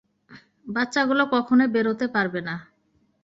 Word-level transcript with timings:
বাচ্চাগুলো 0.65 1.23
কখনোই 1.33 1.69
বেরাতে 1.75 2.05
পারবে 2.07 2.39
না। 2.41 2.55